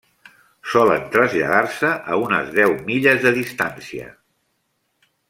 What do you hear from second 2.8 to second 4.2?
milles de distància.